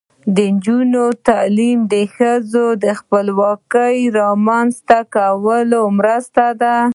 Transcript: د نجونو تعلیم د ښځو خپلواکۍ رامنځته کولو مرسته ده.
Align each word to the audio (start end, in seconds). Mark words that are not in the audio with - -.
د 0.35 0.37
نجونو 0.53 1.03
تعلیم 1.27 1.79
د 1.93 1.95
ښځو 2.15 2.65
خپلواکۍ 2.99 3.97
رامنځته 4.19 4.99
کولو 5.15 5.81
مرسته 5.97 6.45
ده. 6.61 6.75